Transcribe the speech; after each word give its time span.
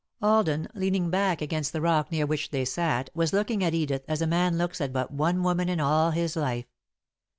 Alden, 0.19 0.67
leaning 0.73 1.11
back 1.11 1.43
against 1.43 1.73
the 1.73 1.79
rock 1.79 2.11
near 2.11 2.25
which 2.25 2.49
they 2.49 2.65
sat, 2.65 3.11
was 3.13 3.33
looking 3.33 3.63
at 3.63 3.75
Edith 3.75 4.03
as 4.07 4.19
a 4.19 4.25
man 4.25 4.57
looks 4.57 4.81
at 4.81 4.91
but 4.91 5.11
one 5.11 5.43
woman 5.43 5.69
in 5.69 5.79
all 5.79 6.09
his 6.09 6.35
life. 6.35 6.65